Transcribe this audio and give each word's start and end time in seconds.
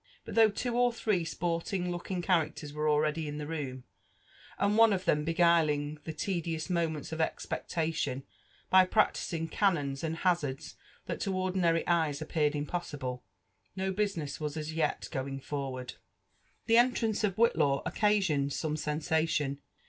But 0.25 0.33
though 0.33 0.49
two 0.49 0.75
or 0.75 0.91
thre« 0.91 1.11
^porling^ldoking 1.13 2.23
characters 2.23 2.73
were 2.73 2.89
already 2.89 3.25
tn 3.31 3.37
the 3.37 3.45
room, 3.45 3.83
and 4.57 4.75
one 4.75 4.93
of 4.93 5.05
them 5.05 5.27
tNDgoillng 5.27 6.03
the 6.05 6.11
leilidoi 6.13 6.69
moments 6.71 7.11
of 7.11 7.19
eipeotalion 7.19 8.23
by 8.71 8.83
practising 8.83 9.47
carnipoa 9.47 10.01
and 10.03 10.17
hazards 10.17 10.73
that 11.05 11.19
to 11.19 11.35
ordinary 11.37 11.85
eyes 11.87 12.19
appeared 12.19 12.55
impossible, 12.55 13.23
no 13.75 13.91
business 13.91 14.39
wal 14.39 14.49
tl 14.49 14.75
yet 14.75 15.07
g6ing 15.11 15.43
forward.' 15.43 15.93
The 16.65 16.77
entrance 16.77 17.23
of 17.23 17.35
Whitlaw 17.35 17.83
occasioned 17.85 18.53
some 18.53 18.77
aensation. 18.87 19.59